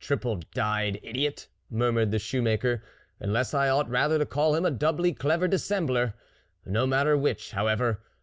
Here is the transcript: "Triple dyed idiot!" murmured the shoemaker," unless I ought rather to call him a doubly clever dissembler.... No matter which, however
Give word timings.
"Triple 0.00 0.40
dyed 0.54 0.98
idiot!" 1.02 1.46
murmured 1.70 2.10
the 2.10 2.18
shoemaker," 2.18 2.82
unless 3.20 3.52
I 3.52 3.68
ought 3.68 3.90
rather 3.90 4.18
to 4.18 4.24
call 4.24 4.54
him 4.54 4.64
a 4.64 4.70
doubly 4.70 5.12
clever 5.12 5.46
dissembler.... 5.46 6.14
No 6.64 6.86
matter 6.86 7.18
which, 7.18 7.50
however 7.50 8.00